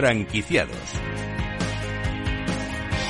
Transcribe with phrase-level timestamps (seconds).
[0.00, 0.78] Franquiciados.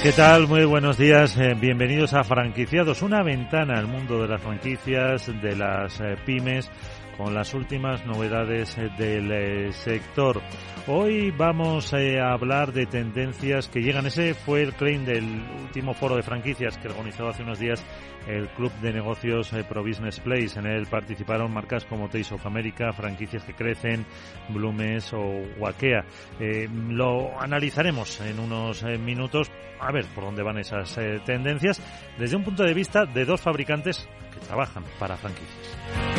[0.03, 0.49] ¿Qué tal?
[0.49, 1.39] Muy buenos días.
[1.39, 6.69] Eh, bienvenidos a Franquiciados, una ventana al mundo de las franquicias, de las eh, pymes,
[7.17, 10.41] con las últimas novedades eh, del sector.
[10.87, 14.07] Hoy vamos a hablar de tendencias que llegan.
[14.07, 15.25] Ese fue el claim del
[15.63, 17.85] último foro de franquicias que organizó hace unos días
[18.27, 20.59] el Club de Negocios Pro Business Place.
[20.59, 24.05] En él participaron marcas como Taste of America, franquicias que crecen,
[24.49, 26.05] Blumes o Wakea.
[26.89, 29.51] lo analizaremos en unos minutos
[29.81, 31.81] a ver por dónde van esas eh, tendencias
[32.19, 36.10] desde un punto de vista de dos fabricantes que trabajan para franquicias.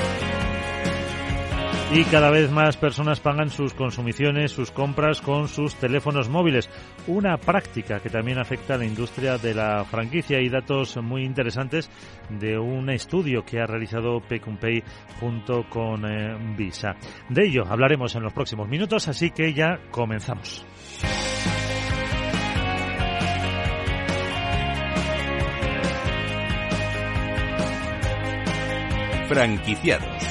[1.94, 6.70] Y cada vez más personas pagan sus consumiciones, sus compras con sus teléfonos móviles.
[7.06, 11.90] Una práctica que también afecta a la industria de la franquicia y datos muy interesantes
[12.30, 14.84] de un estudio que ha realizado Pay
[15.20, 16.96] junto con eh, Visa.
[17.28, 20.66] De ello hablaremos en los próximos minutos, así que ya comenzamos.
[29.28, 30.31] Franquiciados.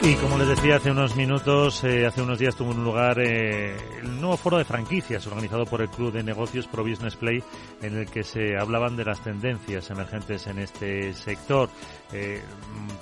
[0.00, 3.76] Y como les decía hace unos minutos, eh, hace unos días tuvo un lugar eh,
[4.00, 7.42] el nuevo foro de franquicias organizado por el Club de Negocios Pro Business Play,
[7.82, 11.68] en el que se hablaban de las tendencias emergentes en este sector.
[12.12, 12.40] Eh,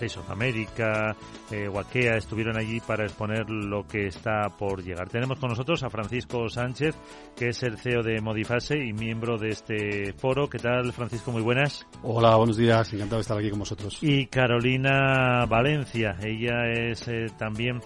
[0.01, 1.17] Taste of America,
[1.51, 5.09] eh, Wakea estuvieron allí para exponer lo que está por llegar.
[5.09, 6.95] Tenemos con nosotros a Francisco Sánchez,
[7.37, 10.49] que es el CEO de Modifase y miembro de este foro.
[10.49, 11.31] ¿Qué tal, Francisco?
[11.31, 11.87] Muy buenas.
[12.03, 12.93] Hola, buenos días.
[12.93, 13.99] Encantado de estar aquí con vosotros.
[14.03, 16.17] Y Carolina Valencia.
[16.23, 17.81] Ella es es eh, también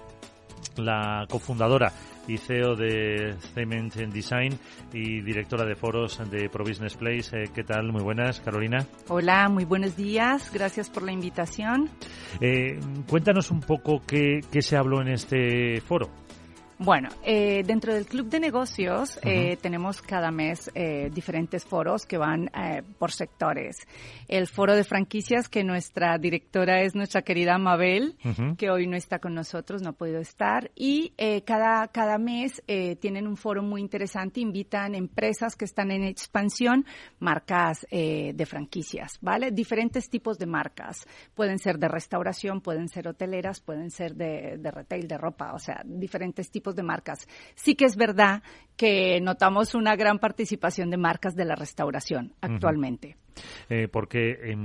[0.76, 1.92] la cofundadora
[2.28, 4.58] y CEO de Cement Design
[4.92, 7.36] y directora de foros de Pro Business Place.
[7.36, 7.92] Eh, ¿Qué tal?
[7.92, 8.86] Muy buenas, Carolina.
[9.08, 10.50] Hola, muy buenos días.
[10.52, 11.90] Gracias por la invitación.
[12.40, 12.78] Eh,
[13.08, 16.10] cuéntanos un poco qué, qué se habló en este foro.
[16.82, 22.16] Bueno, eh, dentro del club de negocios eh, tenemos cada mes eh, diferentes foros que
[22.16, 23.86] van eh, por sectores.
[24.28, 28.16] El foro de franquicias, que nuestra directora es nuestra querida Mabel,
[28.56, 30.70] que hoy no está con nosotros, no ha podido estar.
[30.74, 35.90] Y eh, cada, cada mes eh, tienen un foro muy interesante, invitan empresas que están
[35.90, 36.86] en expansión,
[37.18, 39.50] marcas de franquicias, ¿vale?
[39.50, 41.06] Diferentes tipos de marcas.
[41.34, 45.58] Pueden ser de restauración, pueden ser hoteleras, pueden ser de, de retail, de ropa, o
[45.58, 47.26] sea, diferentes tipos de marcas.
[47.54, 48.42] Sí que es verdad
[48.76, 53.16] que notamos una gran participación de marcas de la restauración actualmente.
[53.68, 54.56] Eh, porque,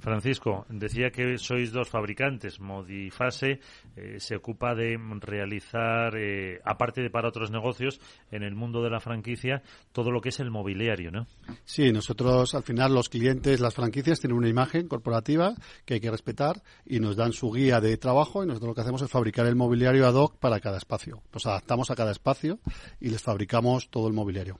[0.00, 2.60] Francisco, decía que sois dos fabricantes.
[2.60, 3.60] Modifase
[3.96, 8.00] eh, se ocupa de realizar, eh, aparte de para otros negocios,
[8.30, 11.26] en el mundo de la franquicia, todo lo que es el mobiliario, ¿no?
[11.64, 15.54] Sí, nosotros, al final, los clientes, las franquicias tienen una imagen corporativa
[15.84, 18.80] que hay que respetar y nos dan su guía de trabajo y nosotros lo que
[18.82, 21.22] hacemos es fabricar el mobiliario ad hoc para cada espacio.
[21.32, 22.58] Nos adaptamos a cada espacio
[23.00, 24.58] y les fabricamos todo el mobiliario.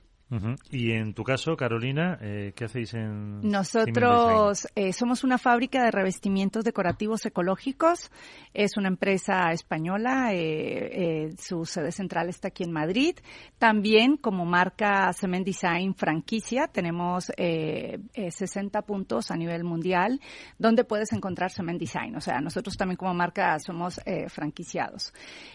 [0.70, 5.90] Y en tu caso, Carolina, eh, ¿qué hacéis en Nosotros eh, somos una fábrica de
[5.90, 8.12] revestimientos decorativos ecológicos.
[8.54, 10.30] Es una empresa española.
[10.32, 13.16] Eh, su sede central está aquí en Madrid.
[13.58, 20.20] También como marca Cement Design franquicia tenemos 60 puntos a nivel mundial
[20.58, 22.14] donde puedes encontrar Cement Design.
[22.14, 25.12] O sea, nosotros también como marca somos franquiciados.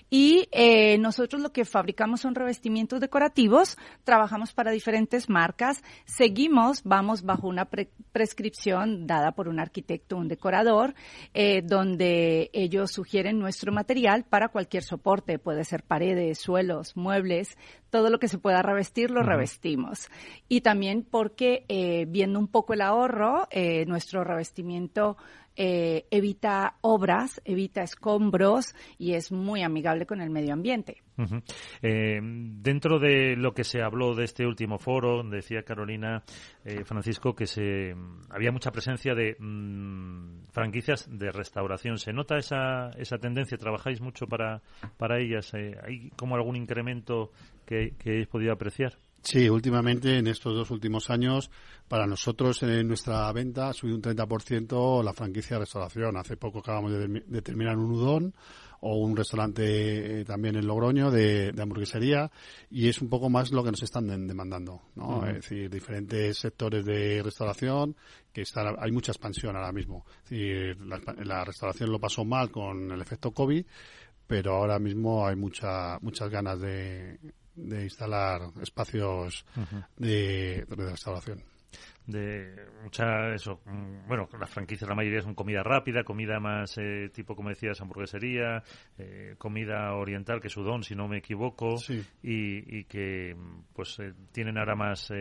[0.09, 0.49] Y
[0.99, 3.77] nosotros lo que fabricamos son revestimientos decorativos.
[4.03, 5.83] Trabajamos para diferentes marcas.
[6.05, 7.69] Seguimos, vamos bajo una
[8.11, 10.95] prescripción dada por un arquitecto, un decorador,
[11.33, 15.39] eh, donde ellos sugieren nuestro material para cualquier soporte.
[15.39, 17.57] Puede ser paredes, suelos, muebles,
[17.89, 20.09] todo lo que se pueda revestir lo revestimos.
[20.49, 25.17] Y también porque eh, viendo un poco el ahorro, eh, nuestro revestimiento
[25.55, 31.04] eh, evita obras, evita escombros y es muy amigable con el medio ambiente.
[31.81, 36.23] Eh, dentro de lo que se habló de este último foro, decía Carolina
[36.63, 37.95] eh, Francisco que se
[38.29, 41.97] había mucha presencia de mm, franquicias de restauración.
[41.97, 43.57] ¿Se nota esa, esa tendencia?
[43.57, 44.61] ¿Trabajáis mucho para,
[44.97, 45.53] para ellas?
[45.53, 47.31] Eh, ¿Hay como algún incremento
[47.65, 48.97] que, que hayáis podido apreciar?
[49.25, 51.49] Sí, últimamente, en estos dos últimos años,
[51.87, 56.15] para nosotros en nuestra venta ha subido un 30% la franquicia de restauración.
[56.15, 58.35] Hace poco acabamos de, de terminar un udón
[58.87, 62.29] o un restaurante eh, también en Logroño de, de, hamburguesería
[62.69, 65.07] y es un poco más lo que nos están de, demandando, ¿no?
[65.07, 65.29] Uh -huh.
[65.29, 67.95] Es decir, diferentes sectores de restauración
[68.31, 70.05] que está, hay mucha expansión ahora mismo.
[70.23, 73.65] Es decir, la, la restauración lo pasó mal con el efecto COVID,
[74.27, 77.17] pero ahora mismo hay mucha, muchas ganas de
[77.55, 79.85] de instalar espacios uh -huh.
[79.97, 81.41] de, de, restauración.
[82.07, 87.09] De mucha eso mm, bueno las franquicias la mayoría son comida rápida comida más eh,
[87.13, 88.63] tipo como decías hamburguesería
[88.97, 91.77] eh, comida oriental que es udon si no me equivoco
[92.21, 93.35] y, que
[93.73, 95.11] pues eh, tienen ahora más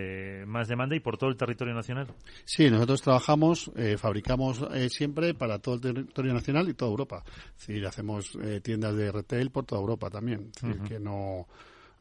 [0.47, 2.07] más demanda y por todo el territorio nacional.
[2.45, 7.23] Sí nosotros trabajamos fabricamos siempre para todo el territorio nacional y toda Europa.
[7.57, 10.51] Es decir hacemos tiendas de retail por toda Europa también.
[10.55, 11.47] Es decir, que no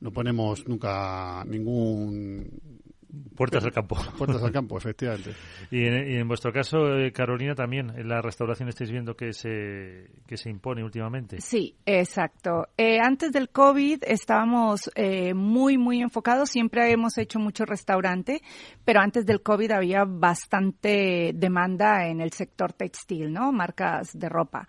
[0.02, 2.60] no ponemos nunca ningún
[3.36, 3.96] Puertas al campo.
[4.18, 5.34] Puertas al campo, efectivamente.
[5.70, 10.36] y, en, vuestro caso, eh, Carolina, también, en la restauración estáis viendo que se, que
[10.36, 11.40] se impone últimamente.
[11.40, 12.68] Sí, exacto.
[12.76, 16.50] Eh, antes del COVID estábamos eh, muy, muy enfocados.
[16.50, 18.42] Siempre hemos hecho mucho restaurante,
[18.84, 23.52] pero antes del COVID había bastante demanda en el sector textil, ¿no?
[23.52, 24.68] Marcas de ropa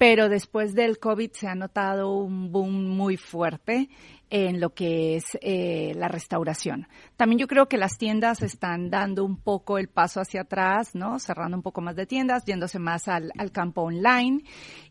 [0.00, 3.90] pero después del COVID se ha notado un boom muy fuerte
[4.30, 6.86] en lo que es eh, la restauración.
[7.16, 11.18] También yo creo que las tiendas están dando un poco el paso hacia atrás, ¿no?
[11.18, 14.44] Cerrando un poco más de tiendas, yéndose más al, al campo online.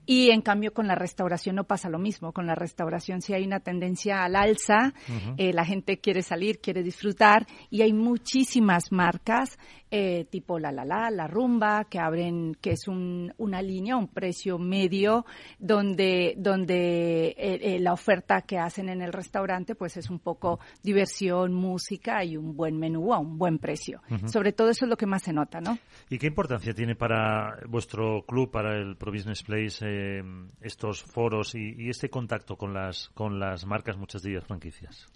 [0.06, 2.34] Y en cambio con la restauración no pasa lo mismo.
[2.34, 4.94] Con la restauración sí hay una tendencia al alza.
[5.38, 9.58] eh, la gente quiere salir, quiere disfrutar y hay muchísimas marcas
[9.92, 14.08] eh, tipo La La La, La Rumba, que abren, que es un, una línea, un
[14.08, 15.26] precio medio,
[15.58, 19.29] donde, donde eh, eh, la oferta que hacen en el restaurante
[19.78, 24.02] pues es un poco diversión, música y un buen menú a un buen precio.
[24.26, 25.78] Sobre todo eso es lo que más se nota, ¿no?
[26.10, 30.24] ¿Y qué importancia tiene para vuestro club, para el Pro Business Place,
[30.62, 35.08] estos foros y, y, este contacto con las, con las marcas, muchas de ellas franquicias?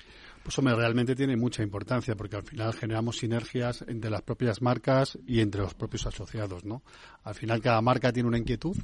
[0.43, 5.17] Pues hombre, realmente tiene mucha importancia porque al final generamos sinergias entre las propias marcas
[5.25, 6.83] y entre los propios asociados, ¿no?
[7.23, 8.75] Al final cada marca tiene una inquietud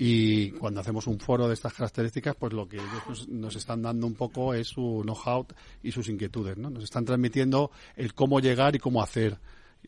[0.00, 4.06] y cuando hacemos un foro de estas características, pues lo que ellos nos, están dando
[4.06, 5.44] un poco es su know-how
[5.82, 6.70] y sus inquietudes, ¿no?
[6.70, 9.40] Nos están transmitiendo el cómo llegar y cómo hacer.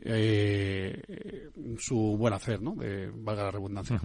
[0.02, 1.48] Eh,
[1.78, 2.74] su buen hacer, ¿no?
[2.74, 4.00] De, valga la redundancia.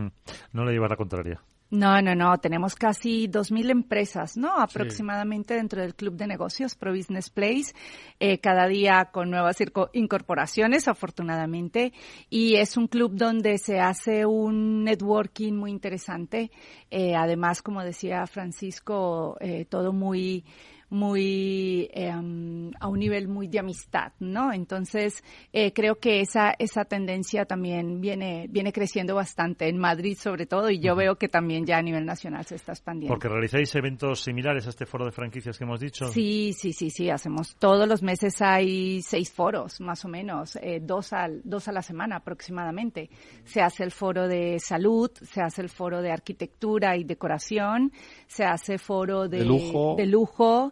[0.54, 1.44] No le lleva la contraria.
[1.72, 2.38] No, no, no.
[2.38, 4.56] Tenemos casi 2.000 empresas, ¿no?
[4.60, 7.74] Aproximadamente dentro del Club de Negocios Pro Business Place,
[8.20, 9.58] eh, cada día con nuevas
[9.94, 11.92] incorporaciones, afortunadamente.
[12.30, 16.52] Y es un club donde se hace un networking muy interesante.
[16.92, 20.46] Eh, además, como decía Francisco, eh, todo muy
[20.90, 24.54] muy em, a un nivel muy de amistad, ¿no?
[24.54, 30.46] Entonces eh, creo que esa esa tendencia también viene viene creciendo bastante en Madrid sobre
[30.46, 33.14] todo y yo veo que también ya a nivel nacional se está expandiendo.
[33.14, 36.08] Porque realizáis eventos similares a este foro de franquicias que hemos dicho.
[36.10, 40.80] Sí, sí, sí, sí, hacemos todos los meses hay seis foros más o menos, eh,
[40.81, 43.10] dos al dos a la semana aproximadamente.
[43.44, 47.92] Se hace el foro de salud, se hace el foro de arquitectura y decoración,
[48.28, 50.72] se hace foro de, de lujo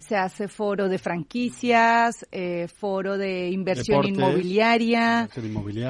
[0.00, 5.28] se hace foro de franquicias, eh, foro de inversión inmobiliaria,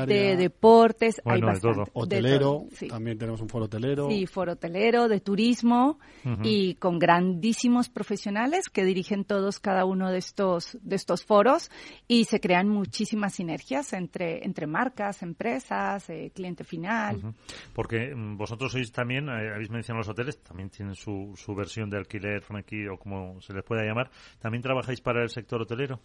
[0.06, 4.08] de deportes, hay bastante, Hotelero, también tenemos un foro hotelero.
[4.10, 5.98] Sí, foro hotelero, de turismo
[6.42, 11.70] y con grandísimos profesionales que dirigen todos cada uno de estos de estos foros
[12.06, 17.34] y se crean muchísimas sinergias entre entre marcas, empresas, eh, cliente final.
[17.72, 21.90] Porque mm, vosotros sois también, eh, habéis mencionado los hoteles, también tienen su, su versión
[21.90, 23.99] de alquiler franquicia o como se les pueda llamar,
[24.38, 26.00] ¿también trabajáis para el sector hotelero?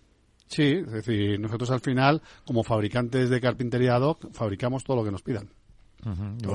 [0.47, 5.03] Sí, es decir, nosotros al final, como fabricantes de carpintería ad hoc, fabricamos todo lo
[5.03, 5.49] que nos pidan.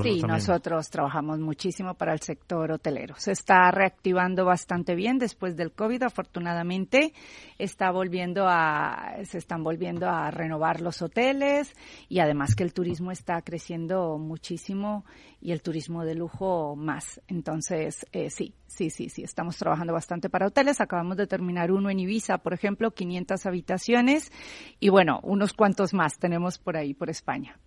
[0.01, 3.15] Sí, nosotros trabajamos muchísimo para el sector hotelero.
[3.17, 7.13] Se está reactivando bastante bien después del COVID, afortunadamente.
[7.57, 11.73] Está volviendo a, se están volviendo a renovar los hoteles
[12.07, 15.03] y además que el turismo está creciendo muchísimo
[15.41, 17.21] y el turismo de lujo más.
[17.27, 20.79] Entonces, eh, sí, Sí, sí, sí, estamos trabajando bastante para hoteles.
[20.79, 24.31] Acabamos de terminar uno en Ibiza, por ejemplo, 500 habitaciones
[24.79, 27.59] y bueno, unos cuantos más tenemos por ahí, por España.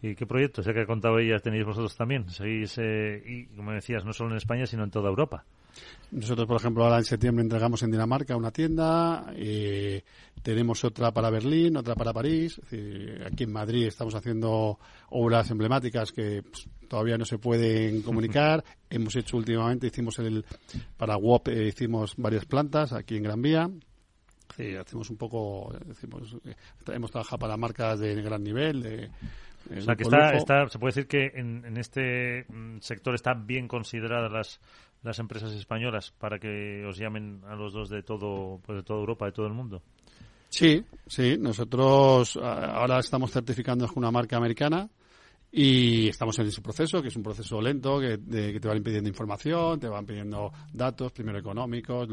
[0.00, 0.64] ¿Y qué proyectos?
[0.64, 2.30] Ya que ha contado ella, tenéis vosotros también.
[2.30, 5.44] Seguís, eh, y como decías, no solo en España, sino en toda Europa.
[6.12, 10.02] Nosotros, por ejemplo, ahora en septiembre entregamos en Dinamarca una tienda, eh,
[10.42, 12.60] tenemos otra para Berlín, otra para París.
[13.26, 14.78] aquí en Madrid estamos haciendo
[15.10, 18.64] obras emblemáticas que pues, todavía no se pueden comunicar.
[18.88, 20.44] Hemos hecho últimamente, hicimos el
[20.96, 23.70] para WOP, eh, hicimos varias plantas aquí en Gran Vía.
[24.78, 26.54] hacemos un poco, decimos, eh,
[26.88, 29.10] hemos trabajado para marcas de gran nivel, de,
[29.76, 33.68] o sea, que está, se puede decir que en, en, este mm, sector están bien
[33.68, 34.60] consideradas las,
[35.02, 39.00] las empresas españolas para que os llamen a los dos de todo, pues de toda
[39.00, 39.82] Europa, de todo el mundo.
[40.50, 41.36] Sí, sí.
[41.38, 44.88] Nosotros ahora estamos certificando con una marca americana
[45.52, 49.80] Y estamos en ese proceso, que es un proceso lento, que, te van pidiendo información,
[49.80, 52.08] te van pidiendo datos, primero económicos,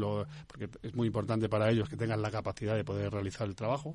[0.48, 3.94] porque es muy importante para ellos que tengan la capacidad de poder realizar el trabajo.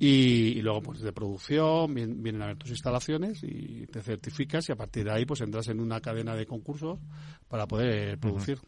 [0.00, 4.76] y, luego, pues de producción, vienen a ver tus instalaciones y te certificas y a
[4.76, 6.98] partir de ahí, pues entras en una cadena de concursos
[7.48, 8.58] para poder producir.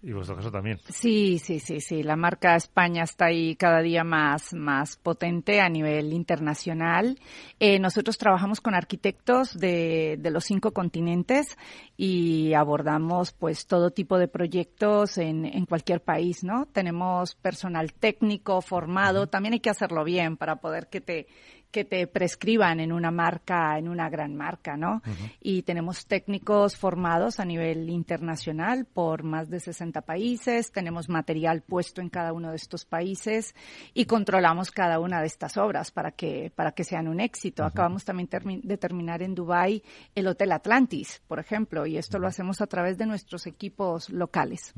[0.00, 0.78] Y vuestro caso también.
[0.88, 2.04] Sí, sí, sí, sí.
[2.04, 7.18] La marca España está ahí cada día más, más potente a nivel internacional.
[7.58, 11.56] Eh, nosotros trabajamos con arquitectos de, de los cinco continentes
[11.96, 16.66] y abordamos pues todo tipo de proyectos en, en cualquier país, ¿no?
[16.66, 19.26] Tenemos personal técnico formado.
[19.26, 21.26] También hay que hacerlo bien para poder que te
[21.70, 25.02] que te prescriban en una marca, en una gran marca, ¿no?
[25.40, 32.00] Y tenemos técnicos formados a nivel internacional por más de 60 países, tenemos material puesto
[32.00, 33.54] en cada uno de estos países
[33.94, 37.64] y controlamos cada una de estas obras para que, para que sean un éxito.
[37.64, 38.28] Acabamos también
[38.62, 39.82] de terminar en Dubai
[40.14, 44.72] el Hotel Atlantis, por ejemplo, y esto lo hacemos a través de nuestros equipos locales.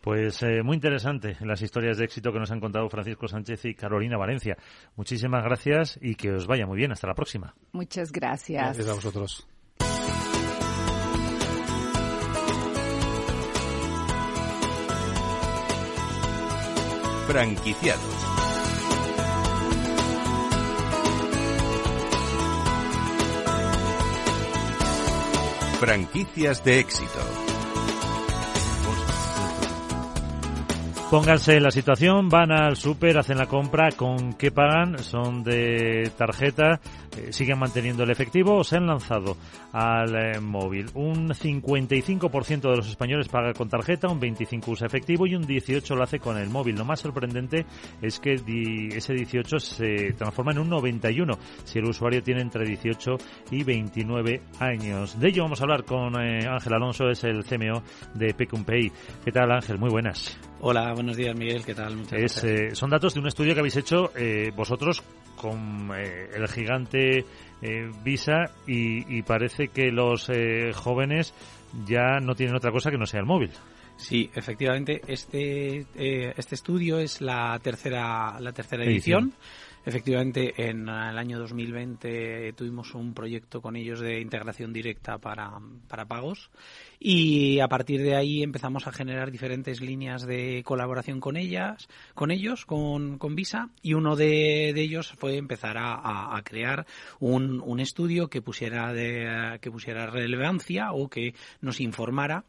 [0.00, 3.74] Pues eh, muy interesante las historias de éxito que nos han contado Francisco Sánchez y
[3.74, 4.56] Carolina Valencia.
[4.96, 6.90] Muchísimas gracias y que os vaya muy bien.
[6.90, 7.54] Hasta la próxima.
[7.72, 8.78] Muchas gracias.
[8.78, 9.46] Gracias a vosotros.
[17.26, 18.14] Franquiciados.
[25.78, 27.53] Franquicias de éxito.
[31.10, 34.98] Pónganse en la situación, van al súper, hacen la compra, ¿con qué pagan?
[34.98, 36.80] ¿Son de tarjeta?
[37.16, 39.36] Eh, ¿Siguen manteniendo el efectivo o se han lanzado
[39.72, 40.86] al eh, móvil?
[40.94, 45.94] Un 55% de los españoles paga con tarjeta, un 25% usa efectivo y un 18%
[45.94, 46.76] lo hace con el móvil.
[46.76, 47.66] Lo más sorprendente
[48.02, 48.34] es que
[48.94, 53.12] ese 18 se transforma en un 91 si el usuario tiene entre 18
[53.50, 55.18] y 29 años.
[55.18, 57.82] De ello vamos a hablar con eh, Ángel Alonso, es el CMO
[58.14, 58.90] de Pecumpay.
[59.24, 59.78] ¿Qué tal Ángel?
[59.78, 60.38] Muy buenas.
[60.60, 62.02] Hola, buenos días Miguel, ¿qué tal?
[62.12, 65.02] Eh, son datos de un estudio que habéis hecho eh, vosotros
[65.36, 67.24] con eh, el gigante
[68.04, 70.30] Visa y, parece que los
[70.74, 71.32] jóvenes
[71.86, 73.52] ya no tienen otra cosa que no sea el móvil.
[73.96, 79.32] Sí, efectivamente, este, este estudio es la tercera, la tercera edición.
[79.86, 86.06] Efectivamente, en el año 2020 tuvimos un proyecto con ellos de integración directa para, para
[86.06, 86.50] pagos
[86.98, 92.30] y a partir de ahí empezamos a generar diferentes líneas de colaboración con ellas, con
[92.30, 96.86] ellos, con, con Visa y uno de, ellos fue empezar a, a, crear
[97.20, 102.44] un, un estudio que pusiera de, que pusiera relevancia o que nos informara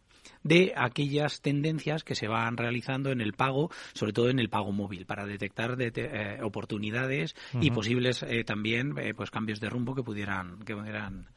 [0.46, 4.72] de aquellas tendencias que se van realizando en el pago, sobre todo en el pago
[4.72, 10.04] móvil, para detectar eh, oportunidades y posibles eh, también eh, pues cambios de rumbo que
[10.04, 11.28] pudieran que pudieran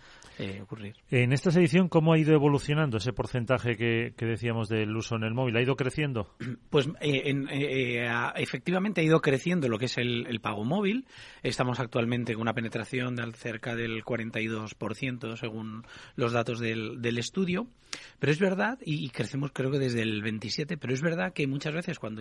[0.62, 0.96] ocurrir.
[1.10, 5.34] En esta edición, ¿cómo ha ido evolucionando ese porcentaje que, decíamos del uso en el
[5.34, 5.56] móvil?
[5.56, 6.34] ¿Ha ido creciendo?
[6.70, 11.06] Pues efectivamente ha ido creciendo lo que es el, pago móvil.
[11.42, 17.68] Estamos actualmente con una penetración de cerca del 42% según los datos del, del estudio.
[18.18, 21.72] Pero es verdad, y crecemos creo que desde el 27, pero es verdad que muchas
[21.72, 22.20] veces cuando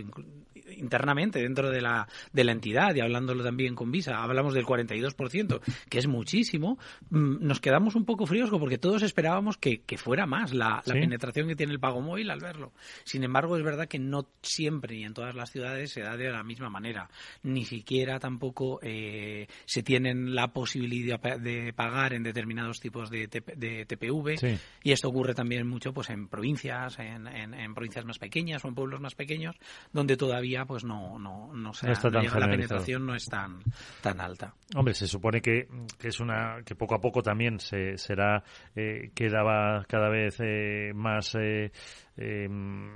[0.78, 5.60] internamente dentro de la, de la entidad y hablándolo también con Visa, hablamos del 42%,
[5.90, 6.78] que es muchísimo,
[7.10, 11.56] mm, nos quedamos un poco fríos porque todos esperábamos que, fuera más la, penetración que
[11.56, 12.74] tiene el pago móvil al verlo.
[13.04, 16.32] Sin embargo, es verdad que no siempre y en todas las ciudades se da de
[16.32, 17.10] la misma manera.
[17.44, 23.86] Ni siquiera tampoco eh, se tienen la posibilidad de pagar en determinados tipos de, de
[23.86, 24.58] TPV.
[24.82, 28.76] Y esto ocurre también mucho pues en provincias, en, en, provincias más pequeñas o en
[28.76, 29.56] pueblos más pequeños,
[29.92, 33.60] donde todavía pues no, no, no, se la penetración no es tan,
[34.02, 34.54] tan alta.
[34.76, 35.68] Hombre, se supone que,
[36.00, 38.44] que es una que poco a poco también se, será
[38.76, 41.72] eh, quedaba cada vez eh, más eh,
[42.18, 42.90] em,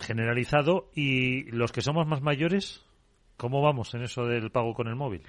[0.00, 2.84] generalizado y los que somos más mayores,
[3.36, 5.22] ¿cómo vamos en eso del pago con el móvil?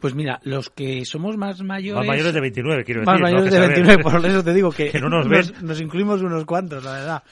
[0.00, 2.00] Pues mira, los que somos más mayores...
[2.00, 3.12] Más mayores de 29, quiero decir.
[3.12, 5.26] Más mayores de 29, por eso te digo que, no nos,
[5.62, 7.22] nos, incluimos unos cuantos, la verdad.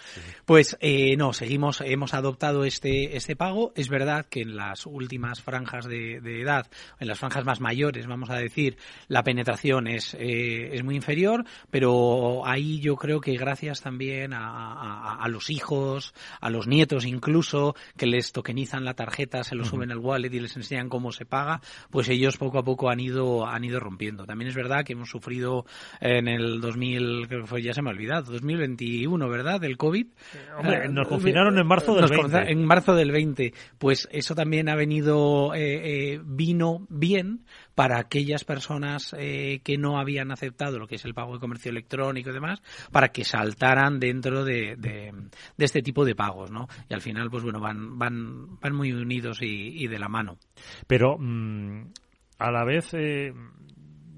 [0.47, 3.73] Pues eh, no, seguimos, hemos adoptado este, este pago.
[3.77, 6.67] Es verdad que en las últimas franjas de, edad,
[7.01, 8.79] en las franjas más mayores, vamos a decir,
[9.09, 15.17] la penetración es, eh, es muy inferior, pero ahí yo creo que gracias también a,
[15.17, 19.93] a, los hijos, a los nietos incluso, que les tokenizan la tarjeta, se lo suben
[19.93, 23.01] al wallet y les enseñan cómo se paga, pues ellos poco poco a poco han
[23.01, 24.25] ido han ido rompiendo.
[24.27, 25.65] También es verdad que hemos sufrido
[26.01, 29.61] en el 2000, creo que fue, ya se me ha olvidado, 2021, ¿verdad?
[29.61, 30.07] Del COVID.
[30.59, 32.23] Hombre, nos confinaron en marzo del Nos 20.
[32.29, 33.53] confina- En marzo del 20.
[33.79, 37.45] Pues eso también ha venido, eh, eh, vino bien
[37.75, 41.71] para aquellas personas eh, que no habían aceptado lo que es el pago de comercio
[41.71, 45.13] electrónico y demás, para que saltaran dentro de, de,
[45.57, 46.69] de este tipo de pagos, ¿no?
[46.89, 50.39] Y al final, pues bueno, van, van, van muy unidos y, y de la mano.
[50.87, 51.87] Pero mm,
[52.39, 53.33] a la vez, eh,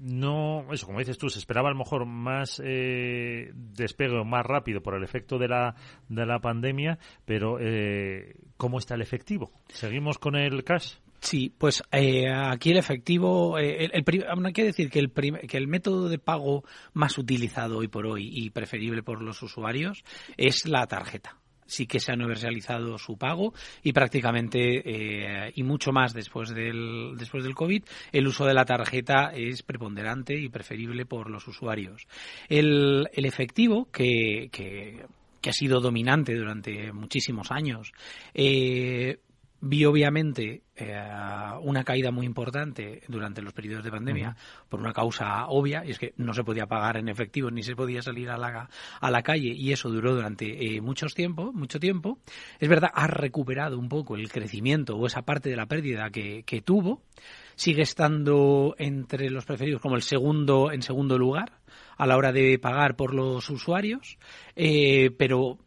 [0.01, 4.45] no, eso, como dices tú, se esperaba a lo mejor más eh, despegue o más
[4.45, 5.75] rápido por el efecto de la,
[6.07, 9.51] de la pandemia, pero eh, ¿cómo está el efectivo?
[9.67, 10.95] ¿Seguimos con el cash?
[11.19, 15.67] Sí, pues eh, aquí el efectivo, eh, el, el hay decir que el, que el
[15.67, 20.03] método de pago más utilizado hoy por hoy y preferible por los usuarios
[20.37, 21.37] es la tarjeta.
[21.67, 27.15] Sí que se ha universalizado su pago y prácticamente eh, y mucho más después del
[27.17, 32.07] después del COVID el uso de la tarjeta es preponderante y preferible por los usuarios.
[32.49, 35.05] El, el efectivo que, que
[35.41, 37.91] que ha sido dominante durante muchísimos años,
[38.33, 39.19] eh,
[39.59, 41.01] vi obviamente eh,
[41.61, 44.35] una caída muy importante durante los periodos de pandemia
[44.69, 47.75] por una causa obvia y es que no se podía pagar en efectivo ni se
[47.75, 51.79] podía salir a la, a la calle y eso duró durante eh, muchos tiempo, mucho
[51.79, 52.19] tiempo.
[52.59, 56.43] Es verdad, ha recuperado un poco el crecimiento o esa parte de la pérdida que,
[56.43, 57.01] que tuvo.
[57.55, 61.53] Sigue estando entre los preferidos como el segundo en segundo lugar
[61.97, 64.17] a la hora de pagar por los usuarios,
[64.55, 65.57] eh, pero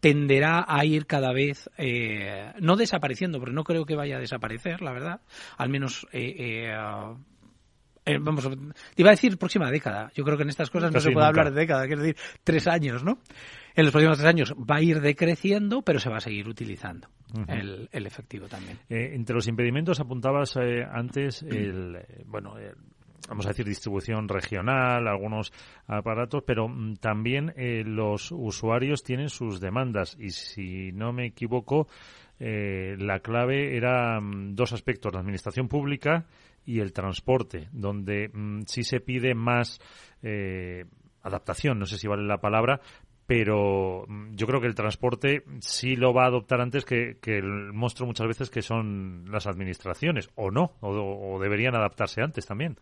[0.00, 4.80] tenderá a ir cada vez eh, no desapareciendo, porque no creo que vaya a desaparecer,
[4.82, 5.20] la verdad.
[5.56, 7.14] Al menos eh, eh,
[8.06, 10.10] eh, vamos, te iba a decir próxima década.
[10.14, 11.40] Yo creo que en estas cosas no Casi se puede nunca.
[11.40, 13.18] hablar de década, quiero decir tres años, ¿no?
[13.74, 17.08] En los próximos tres años va a ir decreciendo, pero se va a seguir utilizando
[17.46, 18.78] el, el efectivo también.
[18.88, 22.74] Eh, entre los impedimentos apuntabas eh, antes el, bueno, el-
[23.28, 25.52] vamos a decir distribución regional, algunos
[25.86, 31.88] aparatos, pero mm, también eh, los usuarios tienen sus demandas y si no me equivoco,
[32.40, 36.26] eh, la clave era mm, dos aspectos, la administración pública
[36.64, 39.78] y el transporte, donde mm, sí se pide más
[40.22, 40.86] eh,
[41.22, 42.80] adaptación, no sé si vale la palabra,
[43.26, 48.06] pero yo creo que el transporte sí lo va a adoptar antes que, el monstruo
[48.06, 52.78] muchas veces que son las administraciones, o no, o deberían adaptarse antes también.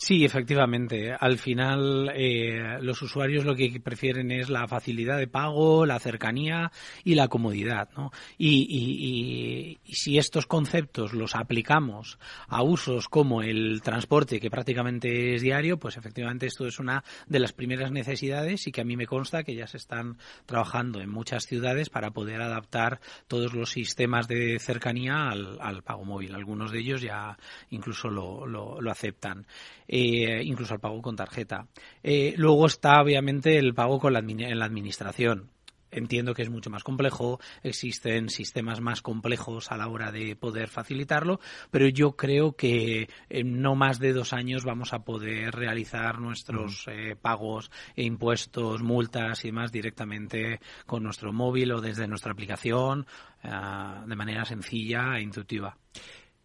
[0.00, 1.12] Sí, efectivamente.
[1.12, 6.70] Al final, eh, los usuarios lo que prefieren es la facilidad de pago, la cercanía
[7.02, 8.12] y la comodidad, ¿no?
[8.38, 15.80] Y, si estos conceptos los aplicamos a usos como el transporte, que prácticamente es diario,
[15.80, 19.42] pues efectivamente esto es una de las primeras necesidades y que a mí me consta
[19.42, 24.60] que ya se están trabajando en muchas ciudades para poder adaptar todos los sistemas de
[24.60, 26.36] cercanía al, al pago móvil.
[26.36, 27.36] Algunos de ellos ya
[27.70, 29.44] incluso lo- lo aceptan
[29.88, 31.66] eh, incluso el pago con tarjeta.
[32.02, 35.50] Eh, luego está obviamente el pago con la, en la administración.
[35.90, 40.68] Entiendo que es mucho más complejo, existen sistemas más complejos a la hora de poder
[40.68, 46.20] facilitarlo, pero yo creo que en no más de dos años vamos a poder realizar
[46.20, 52.32] nuestros eh, pagos e impuestos, multas y demás directamente con nuestro móvil o desde nuestra
[52.32, 53.06] aplicación
[53.42, 55.78] ah, de manera sencilla e intuitiva.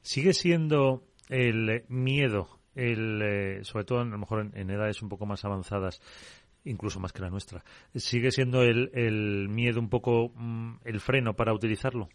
[0.01, 5.09] Sigue siendo el miedo, el, eh, sobre todo a lo mejor en, en edades un
[5.09, 6.01] poco más avanzadas,
[6.65, 7.63] incluso más que la nuestra,
[7.95, 12.09] sigue siendo el, el miedo un poco mm, el freno para utilizarlo.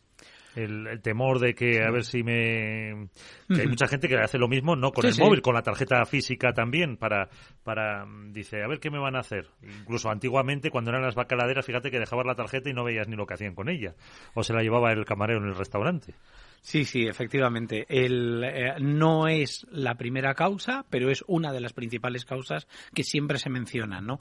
[0.57, 3.09] El, el temor de que a ver si me
[3.47, 5.21] que hay mucha gente que hace lo mismo no con Sí, el sí.
[5.23, 7.29] móvil con la tarjeta física también para
[7.63, 11.15] para mm, dice a ver qué me van a hacer incluso antiguamente cuando eran las
[11.15, 13.95] bacaladeras fíjate que dejabas la tarjeta y no veías ni lo que hacían con ella
[14.35, 16.15] o se la llevaba el camarero en el restaurante
[16.61, 17.87] Sí, sí, efectivamente.
[17.89, 23.05] El, eh, no es la primera causa, pero es una de las principales causas que
[23.05, 24.21] siempre se mencionan, ¿no?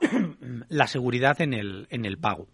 [0.68, 2.48] la seguridad en el, en el pago.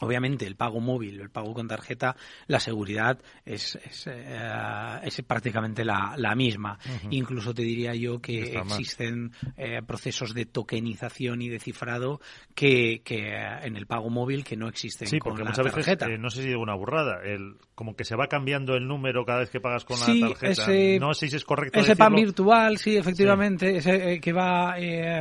[0.00, 5.84] Obviamente, el pago móvil, el pago con tarjeta, la seguridad es, es, eh, es prácticamente
[5.84, 6.78] la, la misma.
[7.10, 12.20] Incluso te diría yo que Está existen eh, procesos de tokenización y de cifrado
[12.54, 15.64] que, que eh, en el pago móvil que no existen Sí, con porque la muchas
[15.66, 16.06] veces, tarjeta.
[16.06, 19.24] eh, no sé si digo una burrada, el, como que se va cambiando el número
[19.24, 20.50] cada vez que pagas con Sí, la tarjeta.
[20.72, 22.26] ese- no sé si es correcto Ese pan decirlo.
[22.32, 24.74] virtual, sí, efectivamente, ese, que va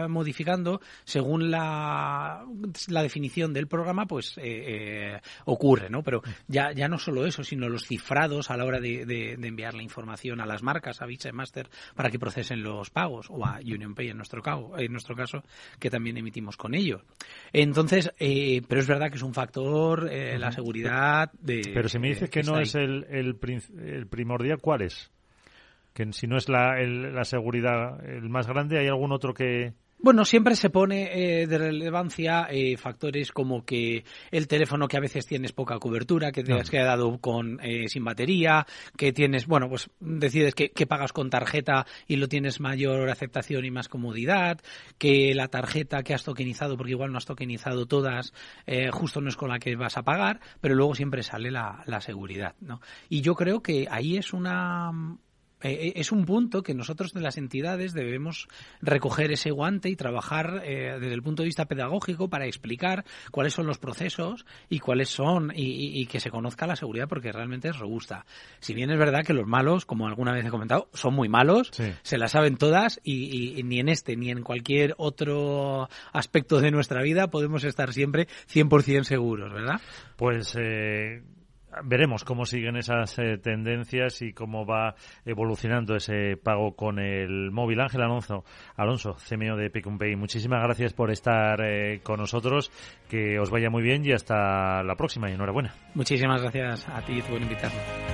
[0.07, 2.45] modificando según la,
[2.87, 4.37] la definición del programa, pues
[4.71, 6.03] eh, ocurre, ¿no?
[6.03, 9.47] Pero ya, ya no solo eso, sino los cifrados a la hora de, de- de
[9.47, 13.27] enviar la información a las marcas, a Visa y Master, para que procesen los pagos,
[13.29, 15.43] o a UnionPay en nuestro, caso, en nuestro caso,
[15.79, 17.01] que también emitimos con ellos.
[17.53, 21.61] Entonces, eh, pero es verdad que es un factor, eh, la seguridad de...
[21.73, 22.63] Pero si me dices que no ahí.
[22.63, 23.37] es el, el,
[23.85, 25.11] el primordial, ¿cuál es?
[25.93, 30.23] Que si no es la, la seguridad el más grande, ¿hay algún otro que, bueno,
[30.23, 35.25] siempre se pone eh, de relevancia eh, factores como que el teléfono que a veces
[35.25, 39.89] tienes poca cobertura, que te has quedado con eh, sin batería, que tienes, bueno, pues
[39.99, 44.59] decides que, que, pagas con tarjeta y lo tienes mayor aceptación y más comodidad,
[44.97, 48.33] que la tarjeta que has tokenizado, porque igual no has tokenizado todas,
[48.91, 52.01] justo no es con la que vas a pagar, pero luego siempre sale la, la
[52.01, 52.81] seguridad, ¿no?
[53.09, 54.91] Y yo creo que ahí es una
[55.61, 58.47] eh, eh, es un punto que nosotros de las entidades debemos
[58.81, 63.53] recoger ese guante y trabajar eh, desde el punto de vista pedagógico para explicar cuáles
[63.53, 67.77] son los procesos y cuáles son y, que se conozca la seguridad porque realmente es
[67.77, 68.25] robusta.
[68.59, 71.71] Si bien es verdad que los malos, como alguna vez he comentado, son muy malos,
[72.01, 77.01] se las saben todas y, ni en este ni en cualquier otro aspecto de nuestra
[77.03, 79.81] vida podemos estar siempre 100% seguros, ¿verdad?
[80.15, 80.55] Pues
[81.83, 87.79] veremos cómo siguen esas eh, tendencias y cómo va evolucionando ese pago con el móvil.
[87.81, 88.43] Ángel Alonso,
[88.75, 92.71] Alonso, CMO de Picumpay, muchísimas gracias por estar eh, con nosotros.
[93.09, 95.73] Que os vaya muy bien y hasta la próxima y enhorabuena.
[95.95, 98.08] Muchísimas gracias a ti por invitarme.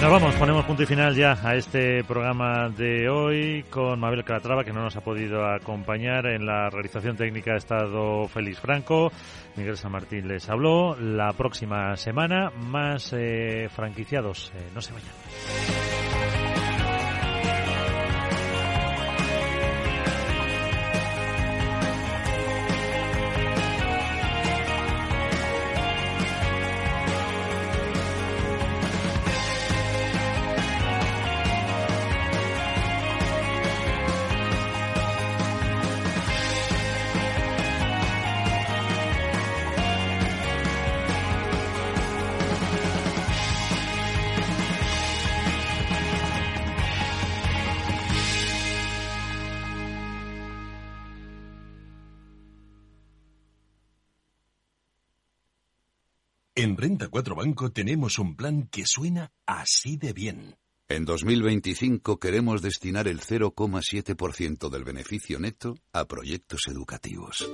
[0.00, 4.62] Nos vamos, ponemos punto y final ya a este programa de hoy con Mabel Calatrava,
[4.62, 6.26] que no nos ha podido acompañar.
[6.26, 9.10] En la realización técnica ha estado Félix Franco,
[9.56, 10.94] Miguel San Martín les habló.
[10.96, 14.52] La próxima semana, más eh, franquiciados.
[14.54, 15.85] Eh, no se vayan.
[56.58, 60.56] En Renta 4 Banco tenemos un plan que suena así de bien.
[60.88, 67.46] En 2025 queremos destinar el 0,7% del beneficio neto a proyectos educativos.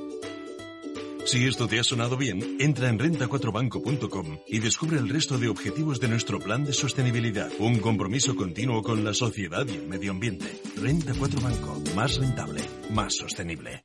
[1.24, 5.98] Si esto te ha sonado bien, entra en renta4banco.com y descubre el resto de objetivos
[5.98, 7.50] de nuestro plan de sostenibilidad.
[7.58, 10.62] Un compromiso continuo con la sociedad y el medio ambiente.
[10.76, 12.60] Renta 4 Banco, más rentable,
[12.90, 13.84] más sostenible.